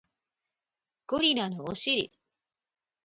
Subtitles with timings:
[1.05, 2.11] ゴリラのお尻